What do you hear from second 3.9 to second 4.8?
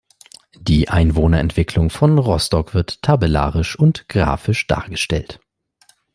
grafisch